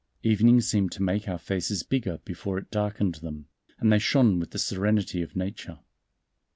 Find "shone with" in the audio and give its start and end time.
3.99-4.49